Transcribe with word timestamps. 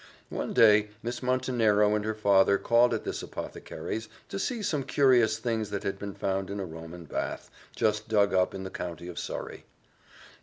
One 0.31 0.51
day 0.51 0.89
Miss 1.03 1.21
Montenero 1.21 1.93
and 1.95 2.03
her 2.05 2.15
father 2.15 2.57
called 2.57 2.91
at 2.91 3.03
this 3.03 3.21
apothecary's, 3.21 4.09
to 4.29 4.39
see 4.39 4.63
some 4.63 4.81
curious 4.81 5.37
things 5.37 5.69
that 5.69 5.83
had 5.83 5.99
been 5.99 6.15
found 6.15 6.49
in 6.49 6.59
a 6.59 6.65
Roman 6.65 7.05
bath, 7.05 7.51
just 7.75 8.07
dug 8.09 8.33
up 8.33 8.55
in 8.55 8.63
the 8.63 8.71
county 8.71 9.07
of 9.07 9.19
Surrey. 9.19 9.63